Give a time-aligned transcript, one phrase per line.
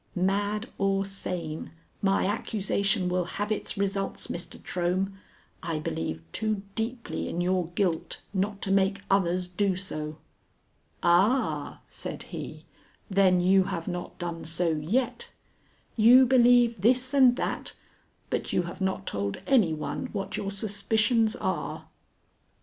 [0.15, 4.57] "Mad or sane, my accusation will have its results, Mr.
[4.63, 5.13] Trohm.
[5.61, 10.17] I believe too deeply in your guilt not to make others do so."
[11.03, 12.65] "Ah," said he,
[13.11, 15.29] "then you have not done so yet?
[15.95, 17.73] You believe this and that,
[18.31, 21.89] but you have not told any one what your suspicions are?"